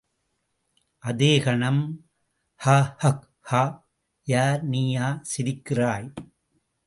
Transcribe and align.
அதே 1.03 1.39
கணம்– 1.39 1.83
ஹ 2.61 2.67
ஹ் 3.01 3.19
ஹா! 3.41 3.61
யார், 4.27 4.61
நீயா 4.63 5.07
சிரிக்கிறாய்? 5.31 6.09